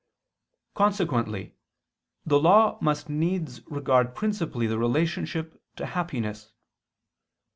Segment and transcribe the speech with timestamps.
[0.73, 1.53] Consequently
[2.25, 6.53] the law must needs regard principally the relationship to happiness.